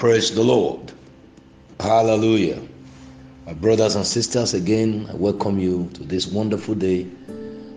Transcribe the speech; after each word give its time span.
Praise 0.00 0.34
the 0.34 0.42
Lord. 0.42 0.92
Hallelujah. 1.78 2.62
My 3.44 3.52
brothers 3.52 3.96
and 3.96 4.06
sisters, 4.06 4.54
again, 4.54 5.06
I 5.10 5.14
welcome 5.14 5.58
you 5.58 5.90
to 5.92 6.04
this 6.04 6.26
wonderful 6.26 6.74
day, 6.74 7.06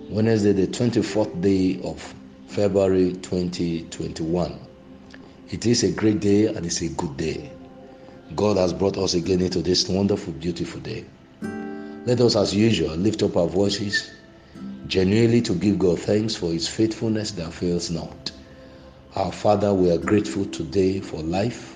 Wednesday, 0.10 0.54
the 0.54 0.68
24th 0.68 1.42
day 1.42 1.82
of 1.84 2.16
February 2.48 3.12
2021. 3.12 4.58
It 5.50 5.66
is 5.66 5.84
a 5.84 5.92
great 5.92 6.22
day 6.22 6.46
and 6.46 6.66
it's 6.66 6.80
a 6.80 6.88
good 6.88 7.18
day. 7.18 7.52
God 8.38 8.56
has 8.56 8.72
brought 8.72 8.98
us 8.98 9.16
again 9.16 9.42
into 9.42 9.62
this 9.62 9.90
wonderful, 9.90 10.32
beautiful 10.32 10.80
day. 10.80 11.04
Let 11.42 12.22
us, 12.22 12.38
as 12.38 12.56
usual, 12.56 12.96
lift 12.96 13.22
up 13.22 13.36
our 13.36 13.48
voices 13.48 14.14
genuinely 14.88 15.42
to 15.42 15.54
give 15.54 15.78
God 15.78 16.00
thanks 16.00 16.38
for 16.38 16.54
His 16.54 16.70
faithfulness 16.70 17.32
that 17.32 17.52
fails 17.52 17.92
not. 17.92 18.32
Our 19.18 19.34
Father, 19.34 19.74
we 19.74 19.92
are 19.92 19.98
grateful 19.98 20.46
today 20.46 21.02
for 21.02 21.22
life 21.22 21.73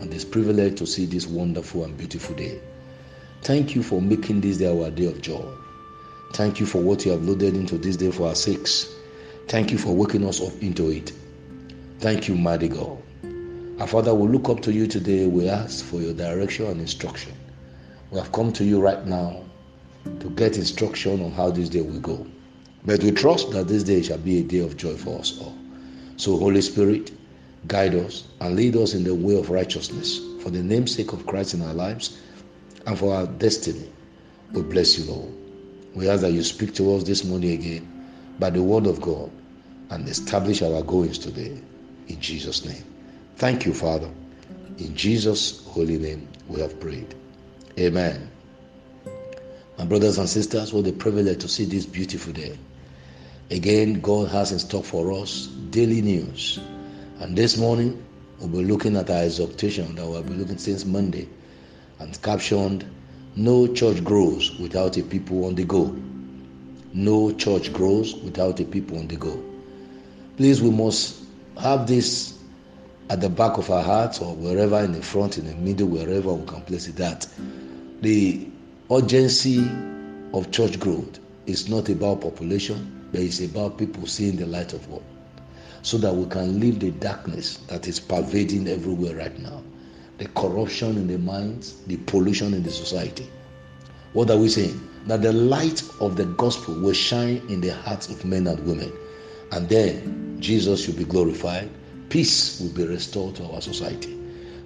and 0.00 0.12
this 0.12 0.24
privilege 0.24 0.78
to 0.78 0.86
see 0.86 1.06
this 1.06 1.26
wonderful 1.26 1.84
and 1.84 1.96
beautiful 1.96 2.34
day. 2.36 2.60
Thank 3.42 3.74
you 3.74 3.82
for 3.82 4.00
making 4.00 4.40
this 4.40 4.58
day 4.58 4.66
our 4.66 4.90
day 4.90 5.06
of 5.06 5.20
joy. 5.20 5.44
Thank 6.32 6.60
you 6.60 6.66
for 6.66 6.78
what 6.82 7.04
you 7.04 7.12
have 7.12 7.22
loaded 7.22 7.54
into 7.54 7.78
this 7.78 7.96
day 7.96 8.10
for 8.10 8.28
our 8.28 8.34
sakes. 8.34 8.94
Thank 9.48 9.70
you 9.70 9.78
for 9.78 9.94
waking 9.94 10.26
us 10.26 10.40
up 10.40 10.60
into 10.62 10.90
it. 10.90 11.12
Thank 12.00 12.28
you, 12.28 12.34
mighty 12.34 12.68
God. 12.68 13.02
Our 13.78 13.86
Father, 13.86 14.14
we 14.14 14.28
look 14.28 14.48
up 14.48 14.60
to 14.62 14.72
you 14.72 14.86
today. 14.86 15.26
We 15.26 15.48
ask 15.48 15.84
for 15.84 16.00
your 16.00 16.14
direction 16.14 16.66
and 16.66 16.80
instruction. 16.80 17.32
We 18.10 18.18
have 18.18 18.32
come 18.32 18.52
to 18.54 18.64
you 18.64 18.80
right 18.80 19.04
now 19.06 19.44
to 20.20 20.30
get 20.30 20.56
instruction 20.56 21.22
on 21.22 21.32
how 21.32 21.50
this 21.50 21.68
day 21.68 21.80
will 21.80 22.00
go. 22.00 22.26
But 22.84 23.02
we 23.02 23.10
trust 23.10 23.50
that 23.52 23.68
this 23.68 23.82
day 23.82 24.02
shall 24.02 24.18
be 24.18 24.40
a 24.40 24.42
day 24.42 24.58
of 24.58 24.76
joy 24.76 24.96
for 24.96 25.18
us 25.18 25.38
all. 25.40 25.56
So, 26.16 26.36
Holy 26.36 26.60
Spirit, 26.60 27.10
guide 27.66 27.94
us 27.94 28.26
and 28.40 28.56
lead 28.56 28.76
us 28.76 28.94
in 28.94 29.04
the 29.04 29.14
way 29.14 29.38
of 29.38 29.50
righteousness 29.50 30.20
for 30.42 30.50
the 30.50 30.62
namesake 30.62 31.12
of 31.12 31.26
Christ 31.26 31.54
in 31.54 31.62
our 31.62 31.74
lives 31.74 32.20
and 32.86 32.98
for 32.98 33.14
our 33.14 33.26
destiny. 33.26 33.90
We 34.52 34.62
bless 34.62 34.98
you, 34.98 35.12
Lord. 35.12 35.32
We 35.94 36.08
ask 36.08 36.22
that 36.22 36.32
you 36.32 36.42
speak 36.42 36.74
to 36.74 36.94
us 36.94 37.04
this 37.04 37.24
morning 37.24 37.52
again 37.52 37.90
by 38.38 38.50
the 38.50 38.62
word 38.62 38.86
of 38.86 39.00
God 39.00 39.30
and 39.90 40.08
establish 40.08 40.62
our 40.62 40.82
goings 40.82 41.18
today. 41.18 41.60
In 42.08 42.20
Jesus' 42.20 42.64
name. 42.64 42.84
Thank 43.36 43.64
you, 43.64 43.72
Father. 43.72 44.10
In 44.78 44.94
Jesus' 44.94 45.64
holy 45.66 45.98
name, 45.98 46.28
we 46.48 46.60
have 46.60 46.78
prayed. 46.80 47.14
Amen. 47.78 48.30
My 49.78 49.84
brothers 49.84 50.18
and 50.18 50.28
sisters, 50.28 50.72
what 50.72 50.86
a 50.86 50.92
privilege 50.92 51.40
to 51.40 51.48
see 51.48 51.64
this 51.64 51.86
beautiful 51.86 52.32
day. 52.32 52.58
Again, 53.50 54.00
God 54.00 54.28
has 54.30 54.52
in 54.52 54.58
stock 54.58 54.84
for 54.84 55.12
us 55.12 55.46
daily 55.70 56.00
news. 56.02 56.58
And 57.24 57.34
this 57.38 57.56
morning, 57.56 58.04
we'll 58.38 58.50
be 58.50 58.70
looking 58.70 58.98
at 58.98 59.08
our 59.08 59.22
exhortation 59.22 59.94
that 59.94 60.06
we'll 60.06 60.22
be 60.22 60.34
looking 60.34 60.58
since 60.58 60.84
Monday 60.84 61.26
and 61.98 62.20
captioned 62.20 62.84
No 63.34 63.66
church 63.66 64.04
grows 64.04 64.54
without 64.58 64.98
a 64.98 65.02
people 65.02 65.46
on 65.46 65.54
the 65.54 65.64
go. 65.64 65.96
No 66.92 67.32
church 67.32 67.72
grows 67.72 68.14
without 68.16 68.60
a 68.60 68.64
people 68.66 68.98
on 68.98 69.08
the 69.08 69.16
go. 69.16 69.42
Please, 70.36 70.60
we 70.60 70.68
must 70.68 71.22
have 71.56 71.86
this 71.86 72.34
at 73.08 73.22
the 73.22 73.30
back 73.30 73.56
of 73.56 73.70
our 73.70 73.82
hearts 73.82 74.20
or 74.20 74.34
wherever 74.34 74.78
in 74.80 74.92
the 74.92 75.00
front, 75.02 75.38
in 75.38 75.46
the 75.46 75.54
middle, 75.54 75.88
wherever 75.88 76.30
we 76.30 76.44
can 76.46 76.60
place 76.60 76.88
it. 76.88 76.96
That 76.96 77.26
the 78.02 78.46
urgency 78.92 79.66
of 80.34 80.50
church 80.50 80.78
growth 80.78 81.20
is 81.46 81.70
not 81.70 81.88
about 81.88 82.20
population, 82.20 83.08
but 83.12 83.22
it's 83.22 83.40
about 83.40 83.78
people 83.78 84.06
seeing 84.06 84.36
the 84.36 84.44
light 84.44 84.74
of 84.74 84.86
God 84.90 85.02
so 85.84 85.96
that 85.98 86.12
we 86.12 86.26
can 86.26 86.58
leave 86.58 86.80
the 86.80 86.90
darkness 86.90 87.58
that 87.68 87.86
is 87.86 88.00
pervading 88.00 88.66
everywhere 88.66 89.14
right 89.16 89.38
now 89.38 89.62
the 90.18 90.26
corruption 90.28 90.96
in 90.96 91.08
the 91.08 91.18
minds, 91.18 91.80
the 91.86 91.96
pollution 92.06 92.54
in 92.54 92.62
the 92.62 92.70
society. 92.70 93.28
What 94.12 94.30
are 94.30 94.36
we 94.36 94.48
saying? 94.48 94.80
That 95.06 95.22
the 95.22 95.32
light 95.32 95.82
of 96.00 96.16
the 96.16 96.26
gospel 96.26 96.74
will 96.74 96.92
shine 96.92 97.42
in 97.48 97.60
the 97.60 97.74
hearts 97.74 98.08
of 98.08 98.24
men 98.24 98.46
and 98.46 98.64
women. 98.66 98.92
And 99.50 99.68
then 99.68 100.36
Jesus 100.40 100.86
will 100.86 100.94
be 100.94 101.04
glorified. 101.04 101.68
Peace 102.10 102.60
will 102.60 102.70
be 102.70 102.86
restored 102.86 103.34
to 103.36 103.44
our 103.50 103.60
society. 103.60 104.16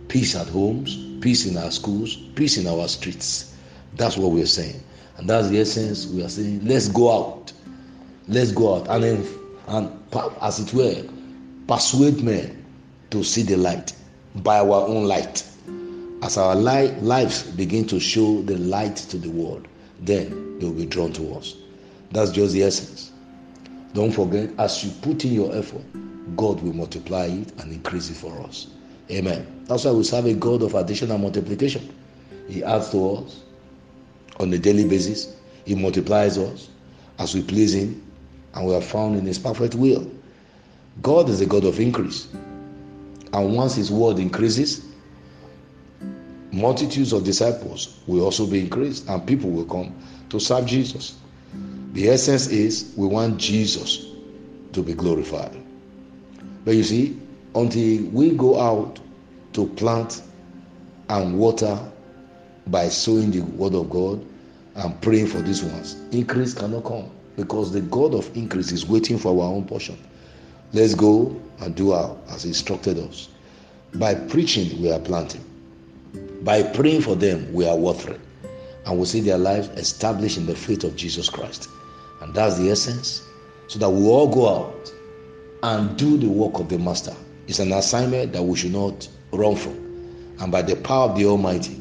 Peace 0.09 0.37
at 0.37 0.49
homes, 0.49 0.99
peace 1.21 1.47
in 1.47 1.57
our 1.57 1.71
schools, 1.71 2.17
peace 2.35 2.59
in 2.59 2.67
our 2.67 2.87
streets. 2.89 3.55
That's 3.97 4.17
what 4.17 4.33
we're 4.33 4.47
saying. 4.47 4.83
And 5.17 5.29
that's 5.29 5.49
the 5.49 5.61
essence 5.61 6.07
we 6.07 6.23
are 6.23 6.29
saying. 6.29 6.65
Let's 6.65 6.89
go 6.89 7.11
out. 7.11 7.53
Let's 8.29 8.53
go 8.53 8.77
out. 8.77 8.89
And, 8.89 9.03
then, 9.03 9.29
and 9.69 9.91
as 10.41 10.59
it 10.61 10.73
were, 10.75 11.05
persuade 11.67 12.23
men 12.23 12.65
to 13.11 13.23
see 13.23 13.43
the 13.43 13.57
light 13.57 13.93
by 14.37 14.59
our 14.59 14.87
own 14.87 15.05
light. 15.05 15.45
As 16.23 16.37
our 16.37 16.55
light, 16.57 17.01
lives 17.03 17.43
begin 17.45 17.87
to 17.89 18.01
show 18.01 18.43
the 18.43 18.59
light 18.59 18.97
to 18.97 19.19
the 19.19 19.31
world, 19.31 19.69
then 20.01 20.59
they 20.59 20.67
will 20.67 20.73
be 20.75 20.87
drawn 20.87 21.13
to 21.15 21.35
us. 21.35 21.55
That's 22.11 22.31
just 22.31 22.55
the 22.55 22.63
essence. 22.65 23.13
Don't 23.93 24.13
forget, 24.13 24.51
as 24.59 24.83
you 24.85 24.91
put 25.03 25.25
in 25.25 25.33
your 25.33 25.55
effort, 25.55 25.85
God 26.37 26.61
will 26.63 26.73
multiply 26.75 27.27
it 27.27 27.53
and 27.61 27.73
increase 27.73 28.11
it 28.11 28.17
for 28.17 28.39
us. 28.43 28.69
Amen. 29.11 29.65
That's 29.67 29.85
why 29.85 29.93
we 29.93 30.03
serve 30.05 30.27
a 30.27 30.35
God 30.35 30.63
of 30.63 30.75
addition 30.75 31.11
and 31.11 31.23
multiplication. 31.23 31.95
He 32.49 32.63
adds 32.65 32.91
to 32.91 33.17
us 33.17 33.43
on 34.41 34.53
a 34.53 34.59
daily 34.59 34.87
basis, 34.89 35.35
He 35.65 35.75
multiplies 35.75 36.39
us 36.39 36.69
as 37.19 37.35
we 37.35 37.43
please 37.43 37.75
Him, 37.75 38.08
and 38.55 38.67
we 38.67 38.75
are 38.75 38.81
found 38.81 39.17
in 39.17 39.25
His 39.27 39.39
perfect 39.39 39.75
will. 39.75 40.11
God 41.03 41.29
is 41.29 41.41
a 41.41 41.47
God 41.47 41.65
of 41.65 41.79
increase. 41.81 42.29
And 43.33 43.55
once 43.55 43.75
His 43.75 43.91
word 43.91 44.19
increases, 44.19 44.85
multitudes 46.51 47.13
of 47.13 47.25
disciples 47.25 48.01
will 48.07 48.25
also 48.25 48.47
be 48.47 48.61
increased 48.61 49.09
and 49.09 49.27
people 49.27 49.51
will 49.51 49.67
come 49.67 49.95
to 50.31 50.41
serve 50.41 50.67
Jesus. 50.67 51.17
The 51.93 52.09
essence 52.09 52.49
is 52.49 52.93
we 52.97 53.07
want 53.07 53.39
Jesus 53.39 54.07
to 54.73 54.83
be 54.83 54.95
glorified. 54.95 55.57
But 56.65 56.75
you 56.75 56.83
see, 56.85 57.21
until 57.55 58.05
we 58.11 58.31
go 58.33 58.61
out 58.61 59.01
to 59.55 59.67
plant 59.67 60.23
and 61.09 61.39
water 61.39 61.79
by 62.67 62.89
sowing 62.89 63.31
the 63.31 63.41
word 63.41 63.75
of 63.75 63.89
God 63.89 64.25
and 64.75 65.01
praying 65.01 65.29
for 65.29 65.41
these 65.41 65.63
ones, 65.63 65.95
increase 66.13 66.55
cannot 66.55 66.85
come 66.85 67.11
because 67.39 67.71
the 67.71 67.83
God 67.83 68.15
of 68.15 68.37
increase 68.37 68.73
is 68.73 68.85
waiting 68.85 69.17
for 69.17 69.29
our 69.29 69.53
own 69.53 69.65
portion. 69.65 69.97
Let's 70.73 70.93
go 70.93 71.41
and 71.61 71.73
do 71.73 71.93
our 71.93 72.17
as 72.31 72.45
instructed 72.45 72.99
us. 72.99 73.29
By 73.95 74.17
preaching, 74.17 74.83
we 74.83 74.91
are 74.91 74.99
planting. 74.99 75.45
By 76.43 76.65
praying 76.65 77.03
for 77.03 77.15
them, 77.15 77.51
we 77.53 77.65
are 77.65 77.77
watering. 77.77 78.21
And 78.87 78.99
we 78.99 79.07
see 79.07 79.21
their 79.21 79.39
lives 79.39 79.69
established 79.69 80.37
in 80.37 80.47
the 80.47 80.57
faith 80.57 80.83
of 80.83 80.97
Jesus 80.97 81.31
Christ. 81.31 81.69
And 82.21 82.35
that's 82.35 82.59
the 82.59 82.71
essence. 82.71 83.23
So 83.69 83.79
that 83.79 83.89
we 83.89 84.05
all 84.09 84.27
go 84.27 84.49
out 84.49 84.93
and 85.63 85.97
do 85.97 86.19
the 86.19 86.29
work 86.29 86.59
of 86.59 86.69
the 86.69 86.79
Master. 86.79 87.15
It's 87.47 87.61
an 87.61 87.73
assignment 87.73 88.33
that 88.33 88.43
we 88.43 88.57
should 88.57 88.73
not 88.73 89.09
run 89.31 89.55
from. 89.55 89.75
And 90.41 90.51
by 90.51 90.63
the 90.63 90.75
power 90.75 91.09
of 91.09 91.17
the 91.17 91.27
Almighty, 91.27 91.79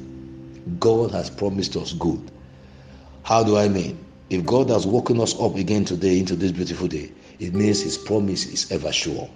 God 0.80 1.10
has 1.12 1.32
promised 1.32 1.76
us 1.76 1.94
good. 1.94 2.22
How 3.24 3.44
do 3.44 3.58
I 3.58 3.68
mean? 3.68 3.98
If 4.30 4.46
God 4.46 4.70
has 4.70 4.86
woken 4.86 5.22
us 5.22 5.40
up 5.40 5.56
again 5.56 5.86
today 5.86 6.20
into 6.20 6.36
this 6.36 6.52
beautiful 6.52 6.90
day, 6.90 7.12
it 7.40 7.54
means 7.54 7.82
His 7.82 7.98
promise 7.98 8.46
is 8.46 8.70
ever 8.74 8.92
sure. 8.92 9.30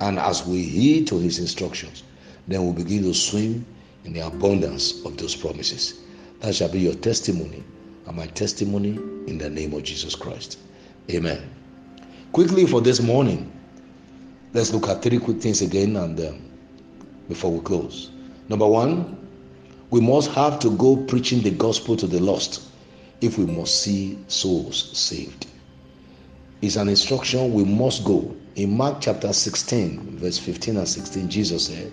And 0.00 0.20
as 0.20 0.46
we 0.46 0.62
heed 0.62 1.08
to 1.08 1.18
His 1.18 1.40
instructions, 1.40 2.04
then 2.46 2.64
we 2.66 2.84
begin 2.84 3.02
to 3.02 3.14
swim 3.14 3.66
in 4.04 4.12
the 4.12 4.20
abundance 4.20 5.04
of 5.04 5.16
those 5.16 5.34
promises. 5.34 6.00
That 6.40 6.54
shall 6.54 6.68
be 6.68 6.78
your 6.78 6.94
testimony 6.94 7.64
and 8.06 8.16
my 8.16 8.28
testimony 8.28 8.90
in 9.26 9.36
the 9.38 9.50
name 9.50 9.74
of 9.74 9.82
Jesus 9.82 10.14
Christ. 10.14 10.58
Amen. 11.10 11.50
Quickly 12.32 12.66
for 12.66 12.80
this 12.80 13.00
morning, 13.00 13.50
let's 14.52 14.72
look 14.72 14.88
at 14.88 15.02
three 15.02 15.18
quick 15.18 15.40
things 15.40 15.60
again 15.60 15.96
and 15.96 16.18
um, 16.20 16.40
before 17.28 17.50
we 17.50 17.60
close. 17.64 18.10
Number 18.48 18.66
one, 18.66 19.16
we 19.90 20.00
must 20.00 20.30
have 20.30 20.60
to 20.60 20.70
go 20.76 20.96
preaching 20.96 21.42
the 21.42 21.50
gospel 21.50 21.96
to 21.96 22.06
the 22.06 22.20
lost 22.20 22.69
if 23.20 23.38
we 23.38 23.46
must 23.46 23.82
see 23.82 24.18
souls 24.28 24.96
saved. 24.96 25.46
It's 26.62 26.76
an 26.76 26.88
instruction 26.88 27.52
we 27.52 27.64
must 27.64 28.04
go. 28.04 28.34
In 28.56 28.76
Mark 28.76 28.98
chapter 29.00 29.32
16, 29.32 30.18
verse 30.18 30.38
15 30.38 30.76
and 30.76 30.88
16, 30.88 31.30
Jesus 31.30 31.66
said, 31.66 31.92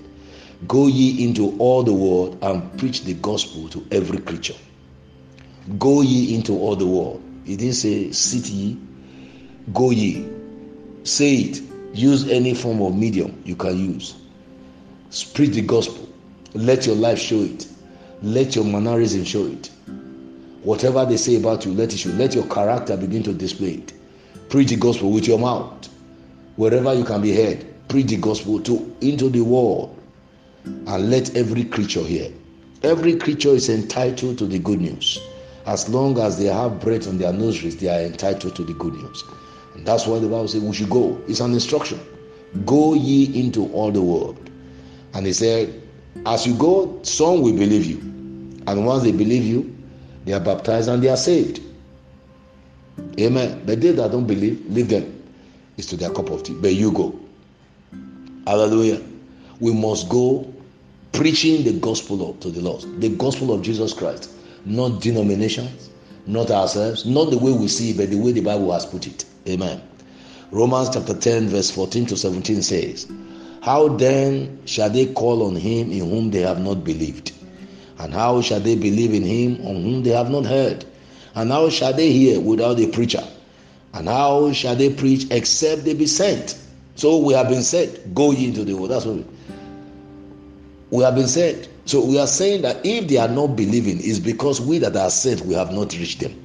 Go 0.67 0.87
ye 0.87 1.23
into 1.23 1.55
all 1.59 1.83
the 1.83 1.93
world 1.93 2.37
and 2.41 2.77
preach 2.77 3.03
the 3.03 3.13
gospel 3.15 3.69
to 3.69 3.85
every 3.91 4.19
creature. 4.19 4.55
Go 5.77 6.01
ye 6.01 6.35
into 6.35 6.53
all 6.53 6.75
the 6.75 6.85
world. 6.87 7.23
He 7.45 7.55
didn't 7.55 7.75
say, 7.75 8.11
Sit 8.11 8.47
ye, 8.47 8.77
go 9.73 9.91
ye. 9.91 10.27
Say 11.03 11.35
it. 11.35 11.61
Use 11.93 12.27
any 12.29 12.53
form 12.53 12.81
of 12.81 12.95
medium 12.95 13.41
you 13.45 13.55
can 13.55 13.77
use. 13.77 14.15
Preach 15.33 15.51
the 15.51 15.61
gospel. 15.61 16.09
Let 16.53 16.85
your 16.85 16.95
life 16.95 17.19
show 17.19 17.39
it. 17.39 17.67
Let 18.21 18.55
your 18.55 18.65
mannerism 18.65 19.23
show 19.23 19.45
it. 19.45 19.69
Whatever 20.67 21.05
they 21.05 21.15
say 21.15 21.37
about 21.37 21.65
you, 21.65 21.71
let 21.73 21.93
it 21.93 21.97
show. 21.97 22.09
Let 22.09 22.35
your 22.35 22.45
character 22.47 22.97
begin 22.97 23.23
to 23.23 23.31
display 23.31 23.75
it. 23.75 23.93
Preach 24.49 24.67
the 24.67 24.75
gospel 24.75 25.11
with 25.11 25.25
your 25.25 25.39
mouth. 25.39 25.87
Wherever 26.57 26.93
you 26.93 27.05
can 27.05 27.21
be 27.21 27.33
heard, 27.33 27.65
preach 27.87 28.07
the 28.07 28.17
gospel 28.17 28.59
to 28.63 28.93
into 28.99 29.29
the 29.29 29.39
world. 29.39 29.97
and 30.65 31.09
let 31.09 31.33
every 31.37 31.63
creature 31.63 32.01
hear. 32.03 32.29
Every 32.83 33.15
creature 33.15 33.51
is 33.51 33.69
entitled 33.69 34.39
to 34.39 34.45
the 34.45 34.59
good 34.59 34.81
news. 34.81 35.17
As 35.65 35.87
long 35.87 36.19
as 36.19 36.37
they 36.37 36.47
have 36.47 36.81
breath 36.81 37.07
on 37.07 37.17
their 37.17 37.31
nostrils, 37.31 37.77
they 37.77 37.87
are 37.87 38.01
entitled 38.05 38.57
to 38.57 38.65
the 38.65 38.73
good 38.73 38.93
news. 38.93 39.23
And 39.73 39.87
that's 39.87 40.05
why 40.05 40.19
the 40.19 40.27
Bible 40.27 40.49
says 40.49 40.61
we 40.61 40.73
should 40.75 40.89
go. 40.89 41.17
It's 41.29 41.39
an 41.39 41.53
instruction. 41.53 41.97
Go 42.65 42.93
ye 42.93 43.41
into 43.41 43.71
all 43.71 43.89
the 43.93 44.01
world. 44.01 44.49
And 45.13 45.25
he 45.25 45.31
said, 45.31 45.81
As 46.25 46.45
you 46.45 46.55
go, 46.55 46.99
some 47.03 47.41
will 47.41 47.55
believe 47.55 47.85
you. 47.85 47.99
And 48.67 48.85
once 48.85 49.03
they 49.03 49.13
believe 49.13 49.45
you, 49.45 49.76
they 50.27 50.33
are 50.33 50.41
baptized 50.41 50.89
and 50.89 51.01
they 51.01 51.07
are 51.07 51.15
saved. 51.17 51.61
Amen. 53.17 53.63
But 53.65 53.79
they 53.79 53.91
that 53.91 54.11
don't 54.11 54.27
believe, 54.27 54.65
leave 54.67 54.89
them. 54.89 55.23
It's 55.77 55.87
to 55.87 55.95
their 55.95 56.09
cup 56.09 56.29
of 56.29 56.43
tea. 56.43 56.53
But 56.53 56.73
you 56.73 56.91
go. 56.91 57.17
Hallelujah. 58.45 59.01
We 59.61 59.73
must 59.73 60.09
go 60.09 60.53
preaching 61.13 61.63
the 61.63 61.79
gospel 61.79 62.29
of, 62.29 62.41
to 62.41 62.49
the 62.49 62.59
lost, 62.61 62.87
the 62.99 63.07
gospel 63.09 63.53
of 63.53 63.61
Jesus 63.61 63.93
Christ, 63.93 64.29
not 64.65 65.01
denominations, 65.01 65.89
not 66.25 66.51
ourselves, 66.51 67.05
not 67.05 67.31
the 67.31 67.37
way 67.37 67.53
we 67.53 67.69
see 67.69 67.91
it, 67.91 67.97
but 67.97 68.09
the 68.09 68.17
way 68.17 68.33
the 68.33 68.41
Bible 68.41 68.73
has 68.73 68.85
put 68.85 69.07
it. 69.07 69.23
Amen. 69.47 69.81
Romans 70.51 70.89
chapter 70.93 71.13
10, 71.13 71.47
verse 71.47 71.71
14 71.71 72.05
to 72.07 72.17
17 72.17 72.61
says, 72.61 73.09
How 73.61 73.87
then 73.87 74.59
shall 74.65 74.89
they 74.89 75.05
call 75.05 75.43
on 75.47 75.55
him 75.55 75.89
in 75.89 76.09
whom 76.09 76.31
they 76.31 76.41
have 76.41 76.59
not 76.59 76.83
believed? 76.83 77.31
And 77.99 78.13
how 78.13 78.41
shall 78.41 78.59
they 78.59 78.75
believe 78.75 79.13
in 79.13 79.23
him 79.23 79.65
on 79.65 79.75
whom 79.83 80.03
they 80.03 80.11
have 80.11 80.29
not 80.29 80.45
heard? 80.45 80.85
And 81.35 81.51
how 81.51 81.69
shall 81.69 81.93
they 81.93 82.11
hear 82.11 82.39
without 82.39 82.79
a 82.79 82.87
preacher? 82.87 83.23
And 83.93 84.07
how 84.07 84.51
shall 84.53 84.75
they 84.75 84.91
preach 84.93 85.25
except 85.31 85.83
they 85.85 85.93
be 85.93 86.05
sent? 86.07 86.57
So 86.95 87.17
we 87.17 87.33
have 87.33 87.49
been 87.49 87.63
said, 87.63 88.13
Go 88.13 88.31
ye 88.31 88.47
into 88.47 88.63
the 88.63 88.73
world. 88.73 88.91
That's 88.91 89.05
what 89.05 89.15
we, 89.17 89.25
we 90.91 91.03
have 91.03 91.15
been 91.15 91.27
said. 91.27 91.67
So 91.85 92.03
we 92.03 92.19
are 92.19 92.27
saying 92.27 92.63
that 92.63 92.85
if 92.85 93.07
they 93.07 93.17
are 93.17 93.27
not 93.27 93.55
believing, 93.55 93.97
it's 94.01 94.19
because 94.19 94.59
we 94.59 94.77
that 94.79 94.95
are 94.95 95.09
sent, 95.09 95.41
we 95.41 95.53
have 95.53 95.71
not 95.71 95.93
reached 95.93 96.19
them. 96.19 96.43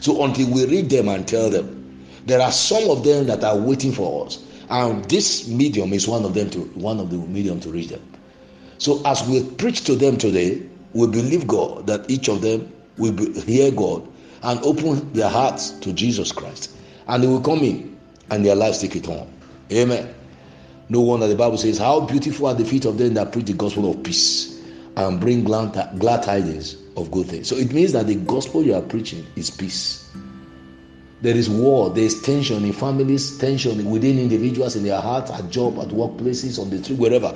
So 0.00 0.22
until 0.24 0.50
we 0.50 0.66
reach 0.66 0.88
them 0.90 1.08
and 1.08 1.26
tell 1.26 1.50
them, 1.50 2.06
there 2.26 2.40
are 2.40 2.52
some 2.52 2.88
of 2.90 3.04
them 3.04 3.26
that 3.26 3.42
are 3.44 3.56
waiting 3.56 3.92
for 3.92 4.26
us, 4.26 4.42
and 4.70 5.04
this 5.06 5.48
medium 5.48 5.92
is 5.92 6.06
one 6.08 6.24
of 6.24 6.34
them 6.34 6.50
to 6.50 6.60
one 6.74 7.00
of 7.00 7.10
the 7.10 7.16
medium 7.16 7.60
to 7.60 7.70
reach 7.70 7.88
them. 7.88 8.00
So 8.84 9.00
as 9.06 9.26
we 9.26 9.42
preach 9.42 9.84
to 9.84 9.96
them 9.96 10.18
today, 10.18 10.60
we 10.92 11.06
believe 11.06 11.46
God 11.46 11.86
that 11.86 12.10
each 12.10 12.28
of 12.28 12.42
them 12.42 12.70
will 12.98 13.12
be, 13.12 13.32
hear 13.40 13.70
God 13.70 14.06
and 14.42 14.60
open 14.62 15.10
their 15.14 15.30
hearts 15.30 15.70
to 15.70 15.92
Jesus 15.94 16.32
Christ, 16.32 16.70
and 17.08 17.22
they 17.22 17.26
will 17.26 17.40
come 17.40 17.60
in 17.60 17.98
and 18.28 18.44
their 18.44 18.54
lives 18.54 18.82
take 18.82 18.94
it 18.94 19.08
on. 19.08 19.26
Amen. 19.72 20.14
No 20.90 21.00
wonder 21.00 21.26
the 21.26 21.34
Bible 21.34 21.56
says, 21.56 21.78
How 21.78 22.00
beautiful 22.00 22.46
are 22.46 22.52
the 22.52 22.66
feet 22.66 22.84
of 22.84 22.98
them 22.98 23.14
that 23.14 23.32
preach 23.32 23.46
the 23.46 23.54
gospel 23.54 23.90
of 23.90 24.02
peace 24.02 24.60
and 24.96 25.18
bring 25.18 25.44
glad, 25.44 25.72
glad 25.98 26.22
tidings 26.22 26.76
of 26.98 27.10
good 27.10 27.28
things. 27.28 27.48
So 27.48 27.56
it 27.56 27.72
means 27.72 27.92
that 27.92 28.06
the 28.06 28.16
gospel 28.16 28.62
you 28.62 28.74
are 28.74 28.82
preaching 28.82 29.24
is 29.34 29.48
peace. 29.48 30.10
There 31.22 31.34
is 31.34 31.48
war, 31.48 31.88
there 31.88 32.04
is 32.04 32.20
tension 32.20 32.62
in 32.66 32.74
families, 32.74 33.38
tension 33.38 33.90
within 33.90 34.18
individuals 34.18 34.76
in 34.76 34.82
their 34.82 35.00
hearts, 35.00 35.30
at 35.30 35.48
job, 35.48 35.78
at 35.78 35.88
workplaces, 35.88 36.58
on 36.58 36.68
the 36.68 36.84
street, 36.84 36.98
wherever. 36.98 37.34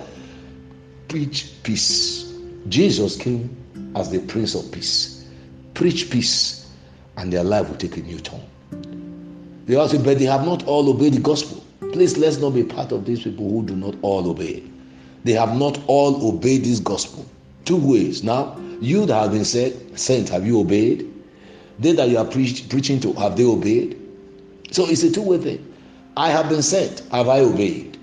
Preach 1.08 1.52
peace. 1.62 2.34
Jesus 2.68 3.16
came 3.16 3.56
as 3.96 4.10
the 4.10 4.18
Prince 4.20 4.54
of 4.54 4.70
Peace. 4.70 5.26
Preach 5.72 6.10
peace, 6.10 6.70
and 7.16 7.32
their 7.32 7.44
life 7.44 7.68
will 7.68 7.76
take 7.76 7.96
a 7.96 8.00
new 8.00 8.18
turn. 8.18 8.40
They 9.64 9.76
also, 9.76 9.98
but 10.02 10.18
they 10.18 10.26
have 10.26 10.44
not 10.44 10.66
all 10.66 10.88
obeyed 10.90 11.14
the 11.14 11.20
gospel. 11.20 11.64
Please 11.92 12.18
let's 12.18 12.36
not 12.38 12.50
be 12.50 12.62
part 12.62 12.92
of 12.92 13.06
these 13.06 13.22
people 13.22 13.48
who 13.48 13.62
do 13.64 13.74
not 13.74 13.94
all 14.02 14.28
obey. 14.28 14.62
They 15.24 15.32
have 15.32 15.56
not 15.56 15.80
all 15.86 16.28
obeyed 16.28 16.64
this 16.64 16.80
gospel. 16.80 17.24
Two 17.64 17.76
ways. 17.76 18.22
Now, 18.22 18.58
you 18.80 19.06
that 19.06 19.14
have 19.22 19.32
been 19.32 19.44
said, 19.44 19.98
sent, 19.98 20.28
have 20.28 20.46
you 20.46 20.60
obeyed? 20.60 21.10
They 21.78 21.92
that 21.92 22.08
you 22.08 22.18
are 22.18 22.24
preach, 22.24 22.68
preaching 22.68 23.00
to, 23.00 23.12
have 23.14 23.36
they 23.36 23.44
obeyed? 23.44 23.98
So 24.70 24.86
it's 24.86 25.02
a 25.02 25.10
two-way 25.10 25.38
thing. 25.38 25.74
I 26.16 26.30
have 26.30 26.48
been 26.48 26.62
sent, 26.62 27.00
have 27.12 27.28
I 27.28 27.40
obeyed? 27.40 27.98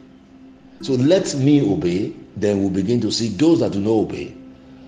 So 0.82 0.94
let 0.94 1.36
me 1.36 1.62
obey, 1.72 2.14
then 2.36 2.60
we'll 2.60 2.70
begin 2.70 3.00
to 3.02 3.12
see 3.12 3.30
those 3.30 3.60
that 3.60 3.72
do 3.72 3.80
not 3.80 3.92
obey. 3.92 4.36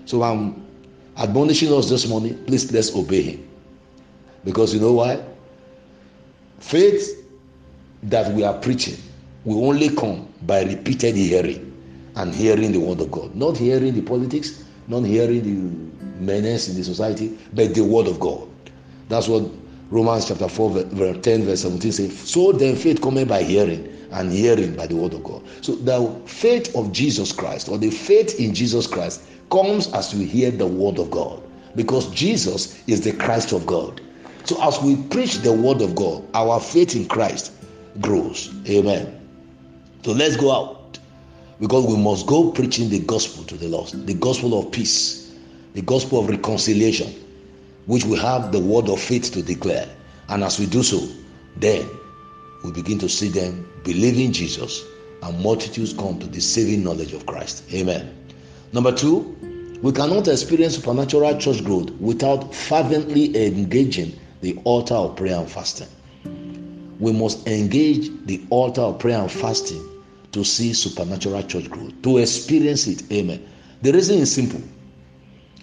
So 0.04 0.22
I'm 0.22 0.66
admonishing 1.16 1.72
us 1.72 1.88
this 1.88 2.08
morning, 2.08 2.42
please 2.44 2.70
let's 2.72 2.94
obey 2.94 3.22
him. 3.22 3.48
Because 4.44 4.74
you 4.74 4.80
know 4.80 4.92
why? 4.92 5.22
Faith 6.60 7.24
that 8.04 8.32
we 8.34 8.44
are 8.44 8.54
preaching 8.54 8.96
will 9.44 9.66
only 9.66 9.88
come 9.94 10.32
by 10.42 10.62
repeated 10.62 11.14
hearing 11.16 11.64
and 12.16 12.34
hearing 12.34 12.72
the 12.72 12.80
word 12.80 13.00
of 13.00 13.10
God. 13.10 13.34
Not 13.34 13.56
hearing 13.56 13.94
the 13.94 14.02
politics, 14.02 14.64
not 14.86 15.02
hearing 15.04 15.42
the 15.42 16.22
menace 16.22 16.68
in 16.68 16.76
the 16.76 16.84
society, 16.84 17.38
but 17.52 17.74
the 17.74 17.84
word 17.84 18.06
of 18.06 18.20
God. 18.20 18.48
That's 19.08 19.28
what 19.28 19.50
Romans 19.90 20.28
chapter 20.28 20.48
4, 20.48 20.70
verse 20.70 21.18
10, 21.22 21.44
verse 21.44 21.62
17 21.62 21.92
says. 21.92 22.18
So 22.18 22.52
then 22.52 22.76
faith 22.76 23.00
cometh 23.00 23.28
by 23.28 23.42
hearing, 23.42 23.97
and 24.12 24.32
hearing 24.32 24.74
by 24.74 24.86
the 24.86 24.96
word 24.96 25.14
of 25.14 25.24
God. 25.24 25.42
So 25.60 25.74
the 25.74 26.10
faith 26.26 26.74
of 26.74 26.92
Jesus 26.92 27.32
Christ, 27.32 27.68
or 27.68 27.78
the 27.78 27.90
faith 27.90 28.38
in 28.38 28.54
Jesus 28.54 28.86
Christ, 28.86 29.22
comes 29.50 29.92
as 29.94 30.14
we 30.14 30.24
hear 30.24 30.50
the 30.50 30.66
word 30.66 30.98
of 30.98 31.10
God. 31.10 31.42
Because 31.74 32.10
Jesus 32.10 32.82
is 32.86 33.02
the 33.02 33.12
Christ 33.12 33.52
of 33.52 33.66
God. 33.66 34.00
So 34.44 34.60
as 34.62 34.80
we 34.80 34.96
preach 34.96 35.38
the 35.38 35.52
word 35.52 35.82
of 35.82 35.94
God, 35.94 36.24
our 36.34 36.58
faith 36.58 36.96
in 36.96 37.06
Christ 37.06 37.52
grows. 38.00 38.52
Amen. 38.68 39.14
So 40.04 40.12
let's 40.12 40.36
go 40.36 40.52
out 40.52 40.98
because 41.60 41.86
we 41.86 41.96
must 41.96 42.26
go 42.26 42.50
preaching 42.50 42.88
the 42.88 43.00
gospel 43.00 43.44
to 43.44 43.56
the 43.56 43.68
lost, 43.68 44.06
the 44.06 44.14
gospel 44.14 44.58
of 44.58 44.70
peace, 44.72 45.34
the 45.74 45.82
gospel 45.82 46.20
of 46.20 46.28
reconciliation, 46.28 47.12
which 47.86 48.04
we 48.04 48.16
have 48.18 48.52
the 48.52 48.60
word 48.60 48.88
of 48.88 49.00
faith 49.00 49.32
to 49.32 49.42
declare. 49.42 49.88
And 50.28 50.44
as 50.44 50.58
we 50.58 50.66
do 50.66 50.82
so, 50.82 51.06
then 51.56 51.88
we 52.64 52.72
begin 52.72 52.98
to 52.98 53.08
see 53.08 53.28
them 53.28 53.68
believing 53.84 54.32
Jesus 54.32 54.84
and 55.22 55.42
multitudes 55.42 55.92
come 55.92 56.18
to 56.18 56.26
the 56.26 56.40
saving 56.40 56.84
knowledge 56.84 57.12
of 57.12 57.26
Christ. 57.26 57.64
Amen. 57.72 58.14
Number 58.72 58.92
two, 58.92 59.36
we 59.82 59.92
cannot 59.92 60.28
experience 60.28 60.76
supernatural 60.76 61.38
church 61.38 61.64
growth 61.64 61.90
without 61.92 62.54
fervently 62.54 63.46
engaging 63.46 64.18
the 64.40 64.58
altar 64.64 64.94
of 64.94 65.16
prayer 65.16 65.38
and 65.38 65.50
fasting 65.50 65.88
we 66.98 67.12
must 67.12 67.46
engage 67.46 68.10
the 68.26 68.42
altar 68.50 68.80
of 68.80 68.98
prayer 68.98 69.20
and 69.20 69.30
fasting 69.30 69.82
to 70.32 70.44
see 70.44 70.72
supernatural 70.72 71.42
church 71.44 71.70
growth, 71.70 71.92
to 72.02 72.18
experience 72.18 72.86
it. 72.86 73.10
Amen. 73.12 73.46
The 73.82 73.92
reason 73.92 74.18
is 74.18 74.34
simple. 74.34 74.60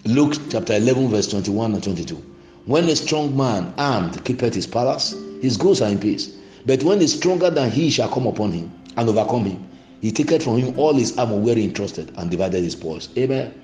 Luke 0.04 0.34
chapter 0.50 0.74
11, 0.74 1.08
verse 1.08 1.28
21 1.28 1.74
and 1.74 1.82
22. 1.82 2.14
When 2.64 2.84
a 2.84 2.96
strong 2.96 3.36
man 3.36 3.72
armed 3.76 4.24
keepeth 4.24 4.54
his 4.54 4.66
palace, 4.66 5.14
his 5.40 5.56
goods 5.56 5.82
are 5.82 5.90
in 5.90 5.98
peace. 5.98 6.35
But 6.66 6.82
when 6.82 7.00
a 7.00 7.06
stronger 7.06 7.48
than 7.48 7.70
he 7.70 7.90
shall 7.90 8.08
come 8.08 8.26
upon 8.26 8.50
him 8.50 8.72
and 8.96 9.08
overcome 9.08 9.44
him, 9.44 9.64
he 10.00 10.10
taketh 10.10 10.42
from 10.42 10.58
him 10.58 10.78
all 10.78 10.94
his 10.94 11.16
armor 11.16 11.36
where 11.36 11.54
he 11.54 11.70
trusted 11.70 12.12
and 12.16 12.28
divided 12.28 12.62
his 12.62 12.72
spoils. 12.72 13.08
Amen. 13.16 13.54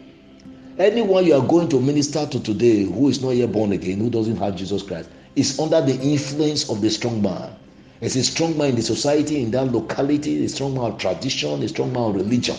Anyone 0.78 1.26
you 1.26 1.34
are 1.34 1.46
going 1.46 1.68
to 1.70 1.80
minister 1.80 2.26
to 2.26 2.40
today 2.40 2.84
who 2.84 3.08
is 3.08 3.20
not 3.20 3.30
yet 3.30 3.52
born 3.52 3.72
again, 3.72 3.98
who 3.98 4.08
doesn't 4.08 4.36
have 4.36 4.56
Jesus 4.56 4.82
Christ, 4.82 5.10
is 5.34 5.58
under 5.58 5.80
the 5.80 6.00
influence 6.00 6.70
of 6.70 6.80
the 6.80 6.90
strong 6.90 7.20
man. 7.20 7.54
It's 8.00 8.16
a 8.16 8.22
strong 8.22 8.56
man 8.56 8.70
in 8.70 8.76
the 8.76 8.82
society, 8.82 9.42
in 9.42 9.50
that 9.50 9.72
locality, 9.72 10.44
a 10.44 10.48
strong 10.48 10.74
man 10.74 10.92
of 10.92 10.98
tradition, 10.98 11.62
a 11.62 11.68
strong 11.68 11.92
man 11.92 12.02
of 12.04 12.14
religion 12.14 12.56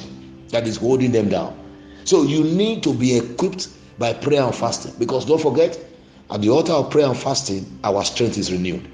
that 0.50 0.68
is 0.68 0.78
holding 0.78 1.12
them 1.12 1.30
down. 1.30 1.58
So 2.04 2.24
you 2.24 2.44
need 2.44 2.84
to 2.84 2.94
be 2.94 3.18
equipped 3.18 3.70
by 3.98 4.14
prayer 4.14 4.44
and 4.44 4.56
fasting 4.56 4.94
because 5.00 5.26
don't 5.26 5.42
forget, 5.42 5.80
at 6.30 6.42
the 6.42 6.50
altar 6.50 6.74
of 6.74 6.92
prayer 6.92 7.08
and 7.08 7.18
fasting, 7.18 7.80
our 7.84 8.04
strength 8.04 8.38
is 8.38 8.52
renewed. 8.52 8.90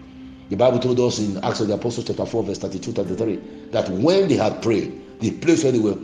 The 0.49 0.55
Bible 0.55 0.79
told 0.79 0.99
us 0.99 1.19
in 1.19 1.37
Acts 1.43 1.59
of 1.59 1.67
the 1.67 1.75
Apostles, 1.75 2.07
chapter 2.07 2.25
4, 2.25 2.43
verse 2.43 2.57
32 2.57 2.91
33, 2.91 3.35
that 3.71 3.87
when 3.89 4.27
they 4.27 4.35
had 4.35 4.61
prayed, 4.63 4.99
the 5.19 5.31
place 5.31 5.63
where 5.63 5.71
they 5.71 5.79
were 5.79 5.97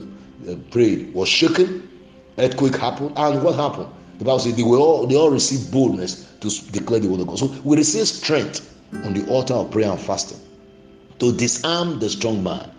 uh, 0.47 0.55
prayed 0.69 1.13
was 1.15 1.27
shaken, 1.27 1.89
earthquake 2.37 2.75
happened, 2.75 3.13
and 3.17 3.41
what 3.43 3.55
happened? 3.55 3.89
The 4.19 4.25
Bible 4.25 4.39
says 4.39 4.55
they 4.55 4.63
were 4.63 4.77
all 4.77 5.07
they 5.07 5.15
all 5.15 5.31
received 5.31 5.71
boldness 5.71 6.31
to 6.41 6.49
declare 6.71 6.99
the 6.99 7.09
word 7.09 7.21
of 7.21 7.27
God. 7.27 7.39
So 7.39 7.47
we 7.63 7.75
receive 7.75 8.07
strength 8.07 8.71
on 9.03 9.13
the 9.13 9.27
altar 9.27 9.55
of 9.55 9.71
prayer 9.71 9.89
and 9.89 9.99
fasting 9.99 10.39
to 11.19 11.35
disarm 11.35 11.99
the 11.99 12.09
strong 12.09 12.43
man. 12.43 12.71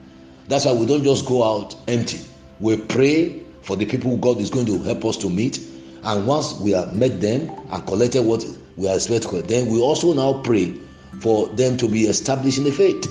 That's 0.48 0.64
why 0.64 0.72
we 0.72 0.86
don't 0.86 1.02
just 1.02 1.26
go 1.26 1.42
out 1.42 1.74
empty. 1.88 2.20
We 2.60 2.76
pray 2.76 3.42
for 3.62 3.76
the 3.76 3.86
people 3.86 4.16
God 4.16 4.38
is 4.38 4.50
going 4.50 4.66
to 4.66 4.80
help 4.82 5.04
us 5.04 5.16
to 5.18 5.28
meet. 5.28 5.60
And 6.04 6.26
once 6.26 6.54
we 6.60 6.70
have 6.70 6.94
met 6.94 7.20
them 7.20 7.50
and 7.70 7.86
collected 7.86 8.22
what 8.22 8.46
we 8.76 8.88
are 8.88 8.94
expecting, 8.94 9.42
then 9.42 9.66
we 9.66 9.80
also 9.80 10.12
now 10.12 10.40
pray 10.42 10.74
for 11.20 11.48
them 11.48 11.76
to 11.78 11.88
be 11.88 12.04
established 12.04 12.58
in 12.58 12.64
the 12.64 12.72
faith. 12.72 13.08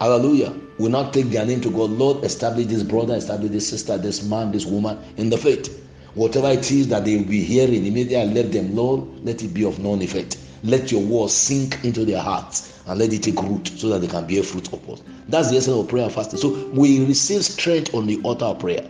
Hallelujah. 0.00 0.54
We 0.78 0.88
not 0.88 1.12
take 1.12 1.26
their 1.26 1.46
name 1.46 1.60
to 1.62 1.70
God. 1.70 1.90
Lord, 1.90 2.24
establish 2.24 2.66
this 2.66 2.82
brother, 2.82 3.14
establish 3.14 3.50
this 3.50 3.68
sister, 3.68 3.96
this 3.96 4.24
man, 4.24 4.52
this 4.52 4.66
woman 4.66 4.98
in 5.16 5.30
the 5.30 5.38
faith. 5.38 5.80
Whatever 6.14 6.48
it 6.50 6.70
is 6.70 6.88
that 6.88 7.04
they 7.04 7.16
will 7.16 7.24
be 7.24 7.42
hearing, 7.42 7.86
immediately 7.86 8.34
let 8.34 8.52
them, 8.52 8.74
Lord, 8.74 9.02
let 9.24 9.42
it 9.42 9.54
be 9.54 9.64
of 9.64 9.78
non 9.78 10.02
effect. 10.02 10.38
Let 10.62 10.90
your 10.90 11.02
word 11.02 11.30
sink 11.30 11.84
into 11.84 12.04
their 12.04 12.20
hearts 12.22 12.80
and 12.86 12.98
let 12.98 13.12
it 13.12 13.22
take 13.22 13.40
root 13.42 13.68
so 13.76 13.88
that 13.88 14.00
they 14.00 14.06
can 14.06 14.26
bear 14.26 14.42
fruit 14.42 14.72
upwards. 14.72 15.02
That's 15.28 15.50
the 15.50 15.58
essence 15.58 15.76
of 15.76 15.88
prayer 15.88 16.04
and 16.04 16.12
fasting. 16.12 16.38
So 16.38 16.68
we 16.70 17.04
receive 17.04 17.44
strength 17.44 17.94
on 17.94 18.06
the 18.06 18.20
altar 18.22 18.46
of 18.46 18.60
prayer 18.60 18.88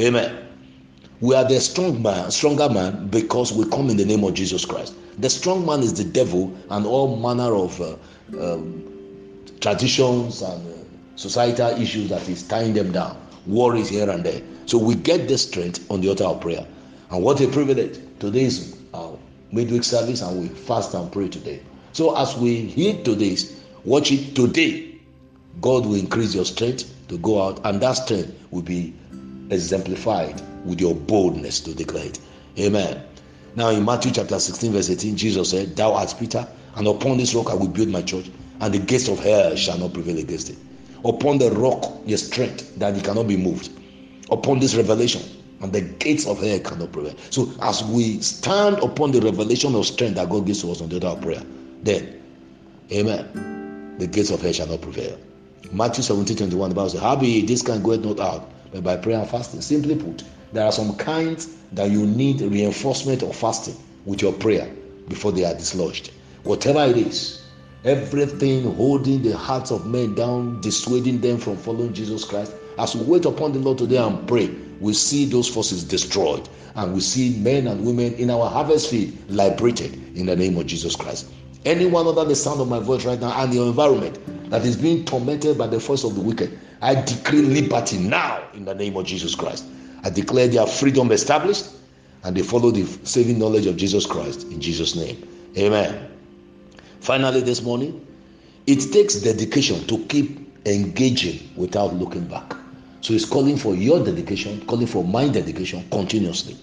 Amen. 0.00 0.48
We 1.24 1.34
are 1.34 1.48
the 1.48 1.58
strong 1.58 2.02
man, 2.02 2.30
stronger 2.30 2.68
man 2.68 3.08
because 3.08 3.50
we 3.50 3.66
come 3.70 3.88
in 3.88 3.96
the 3.96 4.04
name 4.04 4.24
of 4.24 4.34
Jesus 4.34 4.66
Christ. 4.66 4.94
The 5.16 5.30
strong 5.30 5.64
man 5.64 5.80
is 5.80 5.94
the 5.94 6.04
devil 6.04 6.54
and 6.68 6.84
all 6.84 7.16
manner 7.16 7.56
of 7.56 7.80
uh, 7.80 7.96
um, 8.38 8.84
traditions 9.58 10.42
and 10.42 10.68
uh, 10.70 10.76
societal 11.16 11.80
issues 11.80 12.10
that 12.10 12.28
is 12.28 12.42
tying 12.42 12.74
them 12.74 12.92
down, 12.92 13.16
worries 13.46 13.88
here 13.88 14.10
and 14.10 14.22
there. 14.22 14.42
So 14.66 14.76
we 14.76 14.96
get 14.96 15.26
the 15.26 15.38
strength 15.38 15.90
on 15.90 16.02
the 16.02 16.10
altar 16.10 16.24
of 16.24 16.42
prayer. 16.42 16.66
And 17.08 17.22
what 17.22 17.40
a 17.40 17.48
privilege. 17.48 17.98
Today 18.20 18.44
is 18.44 18.76
our 18.92 19.16
midweek 19.50 19.84
service 19.84 20.20
and 20.20 20.42
we 20.42 20.48
fast 20.48 20.92
and 20.92 21.10
pray 21.10 21.30
today. 21.30 21.62
So 21.94 22.14
as 22.18 22.36
we 22.36 22.66
hear 22.66 23.02
today's, 23.02 23.62
watch 23.86 24.12
it 24.12 24.36
today. 24.36 24.94
God 25.62 25.86
will 25.86 25.94
increase 25.94 26.34
your 26.34 26.44
strength 26.44 26.84
to 27.08 27.16
go 27.16 27.42
out, 27.42 27.64
and 27.64 27.80
that 27.80 27.92
strength 27.92 28.30
will 28.50 28.60
be 28.60 28.92
exemplified 29.48 30.42
with 30.64 30.80
your 30.80 30.94
boldness 30.94 31.60
to 31.60 31.74
declare 31.74 32.06
it. 32.06 32.18
Amen. 32.58 33.04
Now 33.56 33.68
in 33.70 33.84
Matthew 33.84 34.12
chapter 34.12 34.38
16, 34.38 34.72
verse 34.72 34.90
18, 34.90 35.16
Jesus 35.16 35.50
said, 35.50 35.76
Thou 35.76 35.92
art 35.92 36.14
Peter, 36.18 36.46
and 36.76 36.86
upon 36.86 37.18
this 37.18 37.34
rock 37.34 37.50
I 37.50 37.54
will 37.54 37.68
build 37.68 37.88
my 37.88 38.02
church, 38.02 38.30
and 38.60 38.74
the 38.74 38.78
gates 38.78 39.08
of 39.08 39.18
hell 39.20 39.54
shall 39.54 39.78
not 39.78 39.92
prevail 39.92 40.18
against 40.18 40.50
it. 40.50 40.58
Upon 41.04 41.38
the 41.38 41.50
rock, 41.50 41.84
your 42.06 42.18
strength, 42.18 42.76
that 42.78 42.96
it 42.96 43.04
cannot 43.04 43.28
be 43.28 43.36
moved. 43.36 43.70
Upon 44.30 44.58
this 44.58 44.74
revelation, 44.74 45.22
and 45.60 45.72
the 45.72 45.82
gates 45.82 46.26
of 46.26 46.40
hell 46.40 46.58
cannot 46.60 46.92
prevail. 46.92 47.14
So 47.30 47.52
as 47.62 47.84
we 47.84 48.20
stand 48.20 48.78
upon 48.78 49.12
the 49.12 49.20
revelation 49.20 49.74
of 49.74 49.86
strength 49.86 50.16
that 50.16 50.28
God 50.30 50.46
gives 50.46 50.62
to 50.62 50.70
us 50.72 50.80
on 50.80 50.88
the 50.88 50.98
day 50.98 51.06
of 51.06 51.20
prayer, 51.20 51.42
then, 51.82 52.20
amen, 52.90 53.96
the 53.98 54.06
gates 54.06 54.30
of 54.30 54.42
hell 54.42 54.52
shall 54.52 54.66
not 54.66 54.80
prevail. 54.80 55.18
Matthew 55.72 56.02
17, 56.02 56.36
21, 56.36 56.68
the 56.70 56.74
Bible 56.74 56.90
says, 56.90 57.00
How 57.00 57.16
be 57.16 57.44
this 57.46 57.62
can 57.62 57.82
go 57.82 57.96
not 57.96 58.20
out, 58.20 58.50
by 58.82 58.96
prayer 58.96 59.18
and 59.18 59.28
fasting. 59.28 59.60
Simply 59.60 59.96
put, 59.96 60.24
there 60.52 60.64
are 60.64 60.72
some 60.72 60.96
kinds 60.96 61.56
that 61.72 61.90
you 61.90 62.06
need 62.06 62.40
reinforcement 62.40 63.22
of 63.22 63.34
fasting 63.34 63.76
with 64.04 64.22
your 64.22 64.32
prayer 64.32 64.70
before 65.08 65.32
they 65.32 65.44
are 65.44 65.54
dislodged. 65.54 66.10
Whatever 66.44 66.84
it 66.84 66.96
is, 66.96 67.42
everything 67.84 68.74
holding 68.74 69.22
the 69.22 69.36
hearts 69.36 69.70
of 69.70 69.86
men 69.86 70.14
down, 70.14 70.60
dissuading 70.60 71.20
them 71.20 71.38
from 71.38 71.56
following 71.56 71.92
Jesus 71.92 72.24
Christ. 72.24 72.52
As 72.78 72.94
we 72.94 73.04
wait 73.04 73.24
upon 73.24 73.52
the 73.52 73.58
Lord 73.58 73.78
today 73.78 73.98
and 73.98 74.26
pray, 74.26 74.50
we 74.80 74.92
see 74.92 75.24
those 75.24 75.48
forces 75.48 75.84
destroyed 75.84 76.48
and 76.74 76.92
we 76.92 77.00
see 77.00 77.38
men 77.38 77.66
and 77.66 77.84
women 77.84 78.14
in 78.14 78.30
our 78.30 78.48
harvest 78.48 78.90
field 78.90 79.12
liberated 79.28 79.94
in 80.16 80.26
the 80.26 80.36
name 80.36 80.56
of 80.58 80.66
Jesus 80.66 80.96
Christ. 80.96 81.26
Anyone 81.64 82.06
under 82.06 82.24
the 82.24 82.34
sound 82.34 82.60
of 82.60 82.68
my 82.68 82.80
voice 82.80 83.04
right 83.04 83.20
now 83.20 83.40
and 83.42 83.54
your 83.54 83.66
environment 83.66 84.18
that 84.54 84.64
is 84.64 84.76
being 84.76 85.04
tormented 85.04 85.58
by 85.58 85.66
the 85.66 85.80
force 85.80 86.04
of 86.04 86.14
the 86.14 86.20
wicked, 86.20 86.56
I 86.80 86.94
decree 86.94 87.42
liberty 87.42 87.98
now 87.98 88.40
in 88.54 88.64
the 88.64 88.72
name 88.72 88.96
of 88.96 89.04
Jesus 89.04 89.34
Christ. 89.34 89.64
I 90.04 90.10
declare 90.10 90.46
their 90.46 90.64
freedom 90.64 91.10
established 91.10 91.70
and 92.22 92.36
they 92.36 92.42
follow 92.42 92.70
the 92.70 92.84
saving 93.04 93.40
knowledge 93.40 93.66
of 93.66 93.76
Jesus 93.76 94.06
Christ 94.06 94.44
in 94.52 94.60
Jesus' 94.60 94.94
name. 94.94 95.28
Amen. 95.58 96.08
Finally, 97.00 97.40
this 97.40 97.62
morning, 97.62 98.06
it 98.68 98.92
takes 98.92 99.16
dedication 99.16 99.84
to 99.88 99.98
keep 100.04 100.38
engaging 100.66 101.50
without 101.56 101.92
looking 101.94 102.24
back. 102.28 102.54
So 103.00 103.12
he's 103.12 103.24
calling 103.24 103.56
for 103.56 103.74
your 103.74 104.04
dedication, 104.04 104.64
calling 104.66 104.86
for 104.86 105.02
my 105.02 105.26
dedication 105.26 105.84
continuously. 105.90 106.56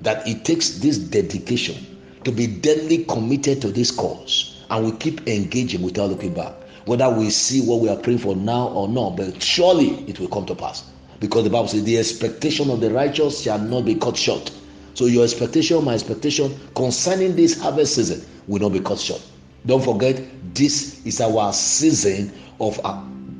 That 0.00 0.26
it 0.26 0.46
takes 0.46 0.78
this 0.78 0.96
dedication 0.96 2.00
to 2.24 2.32
be 2.32 2.46
deadly 2.46 3.04
committed 3.04 3.60
to 3.60 3.68
this 3.68 3.90
cause 3.90 4.64
and 4.70 4.86
we 4.86 4.92
keep 4.92 5.28
engaging 5.28 5.82
without 5.82 6.08
looking 6.08 6.32
back 6.32 6.54
whether 6.86 7.08
we 7.08 7.30
see 7.30 7.60
what 7.60 7.80
we 7.80 7.88
are 7.88 7.96
praying 7.96 8.18
for 8.18 8.36
now 8.36 8.68
or 8.68 8.88
not, 8.88 9.16
but 9.16 9.42
surely 9.42 10.04
it 10.08 10.20
will 10.20 10.28
come 10.28 10.46
to 10.46 10.54
pass. 10.54 10.84
Because 11.20 11.44
the 11.44 11.50
Bible 11.50 11.68
says, 11.68 11.84
the 11.84 11.98
expectation 11.98 12.70
of 12.70 12.80
the 12.80 12.90
righteous 12.90 13.42
shall 13.42 13.58
not 13.58 13.84
be 13.84 13.94
cut 13.94 14.16
short. 14.16 14.50
So 14.94 15.06
your 15.06 15.24
expectation, 15.24 15.82
my 15.84 15.94
expectation 15.94 16.58
concerning 16.74 17.34
this 17.34 17.60
harvest 17.60 17.94
season 17.94 18.22
will 18.46 18.60
not 18.60 18.72
be 18.72 18.80
cut 18.80 18.98
short. 18.98 19.22
Don't 19.66 19.82
forget, 19.82 20.20
this 20.54 21.04
is 21.06 21.20
our 21.20 21.52
season 21.52 22.32
of 22.60 22.78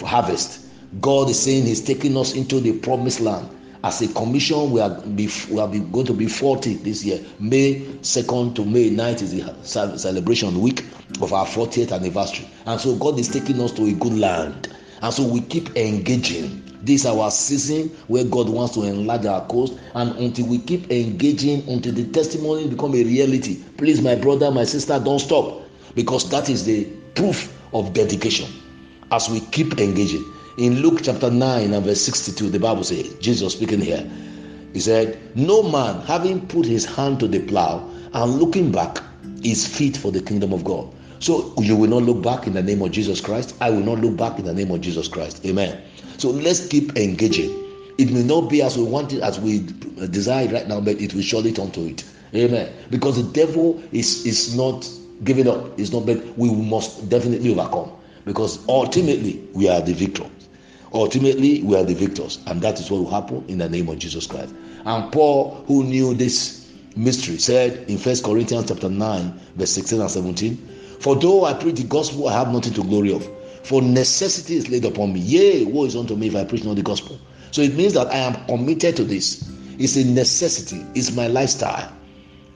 harvest. 0.02 0.66
God 1.00 1.28
is 1.28 1.40
saying 1.40 1.64
He's 1.66 1.82
taking 1.82 2.16
us 2.16 2.34
into 2.34 2.60
the 2.60 2.78
promised 2.78 3.20
land. 3.20 3.48
As 3.84 4.00
a 4.00 4.08
commission, 4.08 4.70
we 4.70 4.80
are, 4.80 4.88
be, 4.88 5.28
we 5.50 5.60
are 5.60 5.68
going 5.68 6.06
to 6.06 6.14
be 6.14 6.26
40 6.26 6.76
this 6.76 7.04
year. 7.04 7.22
May 7.38 7.80
2nd 8.00 8.54
to 8.54 8.64
May 8.64 8.88
9th 8.88 9.20
is 9.20 9.34
the 9.34 9.98
celebration 9.98 10.58
week 10.62 10.86
of 11.20 11.34
our 11.34 11.44
40th 11.44 11.92
anniversary. 11.92 12.48
And 12.64 12.80
so 12.80 12.96
God 12.96 13.18
is 13.18 13.28
taking 13.28 13.60
us 13.60 13.72
to 13.72 13.84
a 13.84 13.92
good 13.92 14.14
land. 14.14 14.74
And 15.02 15.12
so 15.12 15.22
we 15.22 15.42
keep 15.42 15.76
engaging. 15.76 16.62
This 16.80 17.02
is 17.02 17.06
our 17.06 17.30
season 17.30 17.88
where 18.08 18.24
God 18.24 18.48
wants 18.48 18.72
to 18.76 18.84
enlarge 18.84 19.26
our 19.26 19.46
coast. 19.48 19.78
And 19.92 20.16
until 20.16 20.46
we 20.46 20.60
keep 20.60 20.90
engaging, 20.90 21.68
until 21.68 21.92
the 21.92 22.06
testimony 22.06 22.66
become 22.66 22.94
a 22.94 23.04
reality, 23.04 23.62
please, 23.76 24.00
my 24.00 24.14
brother, 24.14 24.50
my 24.50 24.64
sister, 24.64 24.98
don't 24.98 25.18
stop. 25.18 25.60
Because 25.94 26.30
that 26.30 26.48
is 26.48 26.64
the 26.64 26.86
proof 27.14 27.54
of 27.74 27.92
dedication. 27.92 28.50
As 29.12 29.28
we 29.28 29.40
keep 29.40 29.78
engaging. 29.78 30.24
In 30.56 30.82
Luke 30.82 31.00
chapter 31.02 31.32
9 31.32 31.73
and 31.73 31.84
verse 31.84 32.00
62, 32.02 32.49
the 32.49 32.61
Bible 32.61 32.84
says, 32.84 33.12
Jesus 33.14 33.54
speaking 33.54 33.80
here, 33.80 34.08
he 34.73 34.78
said, 34.78 35.18
No 35.37 35.64
man 35.64 36.00
having 36.02 36.46
put 36.46 36.64
his 36.64 36.84
hand 36.84 37.18
to 37.20 37.26
the 37.26 37.40
plow 37.40 37.90
and 38.12 38.34
looking 38.38 38.70
back 38.70 39.02
is 39.42 39.66
fit 39.66 39.96
for 39.96 40.12
the 40.12 40.23
kingdom 40.23 40.52
of 40.52 40.62
God. 40.62 40.94
So 41.18 41.52
you 41.58 41.75
will 41.75 41.88
not 41.88 42.04
look 42.04 42.23
back 42.23 42.46
in 42.46 42.52
the 42.52 42.62
name 42.62 42.82
of 42.82 42.92
Jesus 42.92 43.20
Christ. 43.20 43.56
I 43.61 43.70
will 43.70 43.82
not 43.82 43.99
look 43.99 44.16
back 44.16 44.38
in 44.38 44.44
the 44.44 44.54
name 44.54 44.70
of 44.70 44.80
Jesus 44.80 45.08
Christ. 45.08 45.44
Amen. 45.44 45.82
So 46.18 46.30
let's 46.30 46.68
keep 46.68 46.96
engaging. 46.96 47.50
It 47.99 48.12
may 48.12 48.23
not 48.23 48.42
be 48.42 48.62
as 48.62 48.78
we 48.78 48.84
want 48.84 49.12
it, 49.12 49.23
as 49.23 49.40
we 49.40 49.66
desire 50.11 50.46
right 50.49 50.68
now, 50.68 50.80
but 50.80 51.00
it 51.00 51.14
will 51.14 51.23
surely 51.23 51.52
turn 51.52 51.73
to 51.73 51.80
it. 51.80 52.04
Amen. 52.32 52.73
Because 52.90 53.16
the 53.16 53.32
devil 53.32 53.82
is 53.90 54.25
is 54.25 54.56
not 54.56 54.88
giving 55.25 55.49
up. 55.49 55.78
It's 55.80 55.90
not, 55.92 56.06
but 56.06 56.23
we 56.38 56.50
must 56.50 57.08
definitely 57.08 57.50
overcome. 57.50 57.90
Because 58.25 58.66
ultimately 58.68 59.42
we 59.52 59.68
are 59.68 59.80
the 59.80 59.92
victors. 59.92 60.30
Ultimately 60.94 61.60
we 61.62 61.76
are 61.76 61.82
the 61.82 61.94
victors, 61.94 62.38
and 62.46 62.62
that 62.62 62.78
is 62.78 62.88
what 62.90 62.98
will 62.98 63.10
happen 63.10 63.44
in 63.48 63.58
the 63.58 63.68
name 63.68 63.88
of 63.88 63.98
Jesus 63.98 64.26
Christ. 64.28 64.54
And 64.84 65.12
Paul, 65.12 65.64
who 65.66 65.82
knew 65.82 66.14
this 66.14 66.72
mystery, 66.96 67.38
said 67.38 67.90
in 67.90 67.98
First 67.98 68.22
Corinthians 68.24 68.68
chapter 68.68 68.88
nine, 68.88 69.38
verse 69.56 69.70
sixteen 69.70 70.00
and 70.00 70.10
seventeen. 70.10 70.56
For 71.00 71.16
though 71.16 71.44
I 71.44 71.54
preach 71.54 71.76
the 71.76 71.84
gospel, 71.88 72.28
I 72.28 72.32
have 72.38 72.52
nothing 72.52 72.74
to 72.74 72.84
glory 72.84 73.12
of. 73.12 73.28
For 73.64 73.82
necessity 73.82 74.54
is 74.54 74.68
laid 74.68 74.84
upon 74.84 75.12
me. 75.12 75.20
Yea, 75.20 75.64
woe 75.64 75.84
is 75.84 75.96
unto 75.96 76.14
me 76.14 76.28
if 76.28 76.36
I 76.36 76.44
preach 76.44 76.64
not 76.64 76.76
the 76.76 76.82
gospel. 76.82 77.18
So 77.50 77.60
it 77.62 77.74
means 77.74 77.94
that 77.94 78.06
I 78.08 78.18
am 78.18 78.46
committed 78.46 78.96
to 78.96 79.04
this. 79.04 79.50
It's 79.78 79.96
a 79.96 80.04
necessity. 80.04 80.86
It's 80.94 81.16
my 81.16 81.26
lifestyle. 81.26 81.92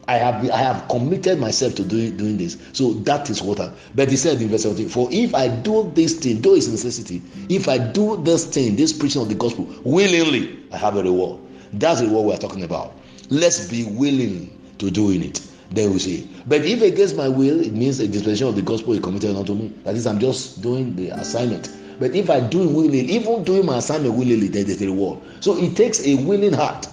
I 0.08 0.14
have 0.16 0.50
I 0.50 0.56
have 0.56 0.88
committed 0.88 1.38
myself 1.38 1.74
to 1.74 1.84
doing 1.84 2.16
doing 2.16 2.38
this. 2.38 2.56
So 2.72 2.94
that 3.04 3.28
is 3.28 3.42
what 3.42 3.60
I. 3.60 3.70
But 3.94 4.08
he 4.08 4.16
said 4.16 4.40
in 4.40 4.48
verse 4.48 4.62
17, 4.62 4.88
For 4.88 5.06
if 5.12 5.34
I 5.34 5.48
do 5.48 5.92
this 5.94 6.14
thing, 6.18 6.40
though 6.40 6.54
it's 6.54 6.66
necessity, 6.66 7.20
if 7.50 7.68
I 7.68 7.76
do 7.76 8.16
this 8.24 8.46
thing, 8.46 8.74
this 8.74 8.90
preaching 8.90 9.20
of 9.20 9.28
the 9.28 9.34
gospel 9.34 9.68
willingly, 9.84 10.58
I 10.72 10.78
have 10.78 10.96
a 10.96 11.02
reward. 11.02 11.40
That's 11.74 12.00
reward 12.00 12.26
we 12.26 12.32
are 12.32 12.38
talking 12.38 12.64
about. 12.64 12.94
Let's 13.28 13.68
be 13.68 13.84
willing 13.84 14.58
to 14.78 14.90
doing 14.90 15.22
it. 15.22 15.46
Then 15.70 15.92
we 15.92 15.98
say, 15.98 16.26
but 16.46 16.64
if 16.64 16.80
against 16.80 17.14
my 17.14 17.28
will, 17.28 17.60
it 17.60 17.74
means 17.74 18.00
a 18.00 18.08
dispensation 18.08 18.48
of 18.48 18.56
the 18.56 18.62
gospel 18.62 18.94
is 18.94 19.00
committed 19.00 19.36
unto 19.36 19.54
me. 19.54 19.68
That 19.84 19.94
is, 19.94 20.06
I'm 20.06 20.18
just 20.18 20.62
doing 20.62 20.96
the 20.96 21.10
assignment. 21.10 21.70
But 22.00 22.14
if 22.14 22.30
I 22.30 22.40
do 22.40 22.62
it 22.62 22.72
willingly, 22.72 23.00
even 23.00 23.44
doing 23.44 23.66
my 23.66 23.76
assignment 23.76 24.14
willingly, 24.14 24.48
there 24.48 24.66
is 24.66 24.80
a 24.80 24.86
reward. 24.86 25.18
So 25.40 25.58
it 25.62 25.76
takes 25.76 26.00
a 26.06 26.14
willing 26.14 26.54
heart 26.54 26.88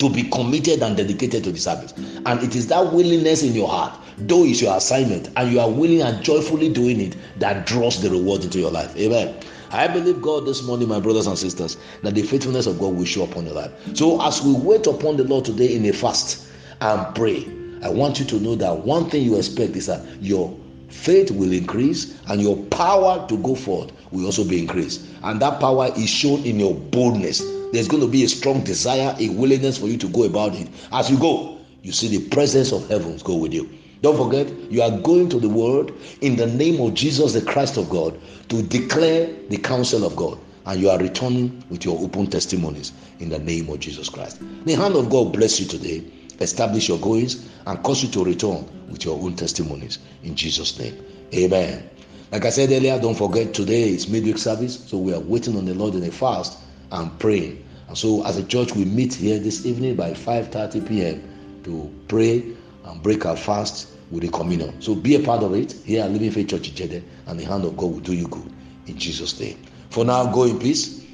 to 0.00 0.08
be 0.10 0.24
committed 0.24 0.82
and 0.82 0.96
dedicated 0.96 1.44
to 1.44 1.52
the 1.52 1.58
service. 1.58 1.92
And 2.26 2.42
it 2.42 2.56
is 2.56 2.66
that 2.68 2.92
willingness 2.92 3.42
in 3.42 3.54
your 3.54 3.68
heart, 3.68 3.98
though 4.18 4.44
it's 4.44 4.60
your 4.60 4.76
assignment, 4.76 5.28
and 5.36 5.52
you 5.52 5.60
are 5.60 5.70
willing 5.70 6.02
and 6.02 6.22
joyfully 6.22 6.72
doing 6.72 7.00
it, 7.00 7.16
that 7.38 7.66
draws 7.66 8.02
the 8.02 8.10
reward 8.10 8.42
into 8.42 8.58
your 8.58 8.70
life. 8.70 8.96
Amen. 8.96 9.38
I 9.70 9.86
believe 9.86 10.20
God 10.20 10.46
this 10.46 10.62
morning, 10.62 10.88
my 10.88 10.98
brothers 10.98 11.26
and 11.26 11.38
sisters, 11.38 11.76
that 12.02 12.14
the 12.14 12.22
faithfulness 12.22 12.66
of 12.66 12.80
God 12.80 12.94
will 12.94 13.04
show 13.04 13.24
upon 13.24 13.44
your 13.44 13.54
life. 13.54 13.70
So 13.94 14.20
as 14.22 14.42
we 14.42 14.52
wait 14.54 14.86
upon 14.86 15.16
the 15.16 15.24
Lord 15.24 15.44
today 15.44 15.74
in 15.74 15.84
a 15.84 15.92
fast 15.92 16.48
and 16.80 17.14
pray, 17.14 17.46
I 17.82 17.88
want 17.88 18.18
you 18.18 18.26
to 18.26 18.40
know 18.40 18.56
that 18.56 18.78
one 18.78 19.08
thing 19.10 19.22
you 19.22 19.36
expect 19.36 19.76
is 19.76 19.86
that 19.86 20.04
your 20.20 20.58
faith 20.88 21.30
will 21.30 21.52
increase 21.52 22.20
and 22.28 22.40
your 22.40 22.56
power 22.66 23.26
to 23.28 23.36
go 23.38 23.54
forward 23.54 23.92
will 24.10 24.26
also 24.26 24.44
be 24.44 24.58
increased. 24.58 25.06
And 25.22 25.40
that 25.40 25.60
power 25.60 25.90
is 25.96 26.08
shown 26.08 26.44
in 26.44 26.58
your 26.58 26.74
boldness. 26.74 27.40
There's 27.72 27.88
going 27.88 28.02
to 28.02 28.08
be 28.08 28.24
a 28.24 28.28
strong 28.28 28.64
desire, 28.64 29.14
a 29.18 29.28
willingness 29.30 29.78
for 29.78 29.86
you 29.86 29.96
to 29.98 30.08
go 30.08 30.24
about 30.24 30.54
it. 30.54 30.68
As 30.92 31.10
you 31.10 31.18
go, 31.18 31.58
you 31.82 31.92
see 31.92 32.08
the 32.16 32.28
presence 32.28 32.72
of 32.72 32.88
heavens 32.88 33.22
go 33.22 33.36
with 33.36 33.54
you. 33.54 33.68
Don't 34.02 34.16
forget, 34.16 34.48
you 34.70 34.82
are 34.82 34.90
going 34.90 35.28
to 35.28 35.38
the 35.38 35.48
world 35.48 35.92
in 36.20 36.36
the 36.36 36.46
name 36.46 36.80
of 36.80 36.94
Jesus, 36.94 37.34
the 37.34 37.42
Christ 37.42 37.76
of 37.76 37.90
God, 37.90 38.18
to 38.48 38.62
declare 38.62 39.30
the 39.48 39.58
counsel 39.58 40.04
of 40.04 40.16
God. 40.16 40.38
And 40.66 40.80
you 40.80 40.90
are 40.90 40.98
returning 40.98 41.62
with 41.70 41.84
your 41.84 41.98
open 41.98 42.26
testimonies 42.26 42.92
in 43.18 43.28
the 43.28 43.38
name 43.38 43.68
of 43.68 43.80
Jesus 43.80 44.08
Christ. 44.08 44.40
The 44.64 44.74
hand 44.74 44.94
of 44.94 45.10
God 45.10 45.32
bless 45.32 45.60
you 45.60 45.66
today 45.66 46.04
establish 46.40 46.88
your 46.88 46.98
goings, 46.98 47.46
and 47.66 47.82
cause 47.82 48.02
you 48.02 48.08
to 48.10 48.24
return 48.24 48.66
with 48.88 49.04
your 49.04 49.22
own 49.22 49.36
testimonies 49.36 49.98
in 50.24 50.34
Jesus' 50.34 50.78
name. 50.78 51.04
Amen. 51.34 51.88
Like 52.32 52.44
I 52.44 52.50
said 52.50 52.70
earlier, 52.70 52.96
don't 53.00 53.16
forget 53.16 53.54
today 53.54 53.88
is 53.88 54.08
midweek 54.08 54.38
service, 54.38 54.84
so 54.86 54.98
we 54.98 55.12
are 55.12 55.18
waiting 55.18 55.56
on 55.56 55.64
the 55.64 55.74
Lord 55.74 55.96
in 55.96 56.04
a 56.04 56.12
fast 56.12 56.58
and 56.92 57.18
praying. 57.18 57.66
And 57.88 57.98
so, 57.98 58.24
as 58.24 58.36
a 58.36 58.44
church, 58.44 58.72
we 58.76 58.84
meet 58.84 59.14
here 59.14 59.40
this 59.40 59.66
evening 59.66 59.96
by 59.96 60.12
5:30 60.12 60.86
p.m. 60.86 61.60
to 61.64 61.92
pray 62.06 62.44
and 62.84 63.02
break 63.02 63.26
our 63.26 63.34
fast 63.36 63.88
with 64.12 64.22
the 64.22 64.28
communion. 64.28 64.80
So, 64.80 64.94
be 64.94 65.16
a 65.16 65.20
part 65.20 65.42
of 65.42 65.54
it 65.54 65.72
here 65.84 66.04
at 66.04 66.12
Living 66.12 66.30
Faith 66.30 66.50
Church 66.50 66.72
Jede, 66.72 67.02
and 67.26 67.40
the 67.40 67.44
hand 67.44 67.64
of 67.64 67.76
God 67.76 67.90
will 67.90 67.98
do 67.98 68.14
you 68.14 68.28
good 68.28 68.52
in 68.86 68.96
Jesus' 68.96 69.40
name. 69.40 69.60
For 69.88 70.04
now, 70.04 70.32
go 70.32 70.44
in 70.44 70.60
peace, 70.60 71.04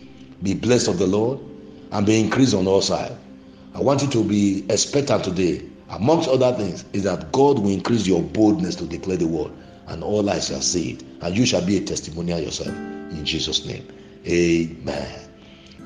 be 0.43 0.53
blessed 0.53 0.89
of 0.89 0.99
the 0.99 1.07
Lord, 1.07 1.41
and 1.93 2.05
be 2.05 2.21
increased 2.21 2.55
on 2.55 2.67
all 2.67 2.83
sides. 2.83 3.15
I 3.75 3.81
want 3.81 4.03
you 4.03 4.09
to 4.11 4.23
be 4.23 4.67
expectant 4.69 5.25
today. 5.25 5.63
Amongst 5.89 6.29
other 6.29 6.53
things, 6.53 6.85
is 6.93 7.05
that 7.05 7.33
God 7.33 7.59
will 7.59 7.71
increase 7.71 8.07
your 8.07 8.21
boldness 8.21 8.77
to 8.77 8.85
declare 8.85 9.17
the 9.17 9.29
word, 9.29 9.53
and 9.87 10.03
all 10.05 10.29
eyes 10.29 10.49
shall 10.49 10.61
see 10.61 10.91
it, 10.91 11.03
and 11.21 11.37
you 11.37 11.47
shall 11.47 11.65
be 11.65 11.77
a 11.79 11.81
testimonial 11.81 12.41
yourself 12.41 12.69
in 12.69 13.25
Jesus' 13.25 13.65
name. 13.67 13.87
Amen. 14.27 15.21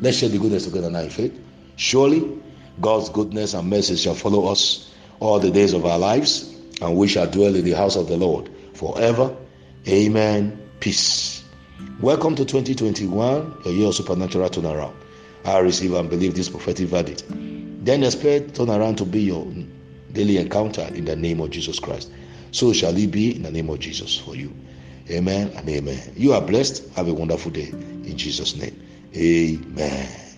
Let's 0.01 0.19
share 0.19 0.29
the 0.29 0.39
goodness 0.39 0.65
together 0.65 0.91
now 0.91 1.01
in 1.01 1.11
faith. 1.11 1.39
Surely 1.77 2.41
God's 2.81 3.11
goodness 3.11 3.55
and 3.55 3.69
mercy 3.69 3.97
shall 3.97 4.15
follow 4.15 4.47
us 4.47 4.93
all 5.21 5.39
the 5.39 5.51
days 5.51 5.75
of 5.75 5.85
our 5.85 5.99
lives, 5.99 6.57
and 6.81 6.97
we 6.97 7.09
shall 7.09 7.27
dwell 7.27 7.55
in 7.55 7.65
the 7.65 7.73
house 7.73 7.97
of 7.97 8.09
the 8.09 8.17
Lord 8.17 8.51
forever. 8.75 9.37
Amen. 9.87 10.59
Peace. 10.81 11.45
Welcome 12.01 12.35
to 12.37 12.45
2021, 12.45 13.63
a 13.67 13.71
year 13.71 13.89
of 13.89 13.95
supernatural 13.95 14.49
turnaround. 14.49 14.95
I 15.45 15.59
receive 15.59 15.93
and 15.95 16.09
believe 16.09 16.35
this 16.35 16.49
prophetic 16.49 16.89
verdict. 16.89 17.25
Then 17.29 18.03
expect 18.03 18.55
turnaround 18.55 18.97
to 18.99 19.05
be 19.05 19.21
your 19.21 19.47
daily 20.13 20.39
encounter 20.39 20.89
in 20.95 21.05
the 21.05 21.17
name 21.17 21.41
of 21.41 21.51
Jesus 21.51 21.79
Christ. 21.79 22.11
So 22.53 22.73
shall 22.73 22.97
it 22.97 23.11
be 23.11 23.37
in 23.37 23.43
the 23.43 23.51
name 23.51 23.69
of 23.69 23.79
Jesus 23.81 24.17
for 24.17 24.35
you. 24.35 24.55
Amen 25.11 25.53
and 25.57 25.69
amen. 25.69 26.13
You 26.17 26.33
are 26.35 26.41
blessed. 26.41 26.89
Have 26.95 27.09
a 27.09 27.15
wonderful 27.15 27.51
day 27.51 27.69
in 27.71 28.17
Jesus' 28.17 28.57
name. 28.57 28.81
Amen. 29.17 30.30